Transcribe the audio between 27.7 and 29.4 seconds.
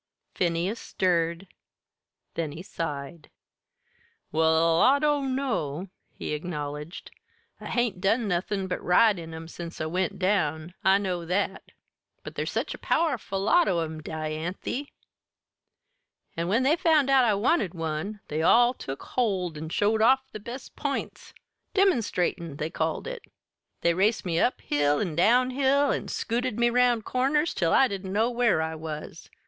I didn't know where I was.